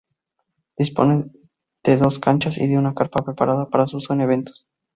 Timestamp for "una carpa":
2.79-3.23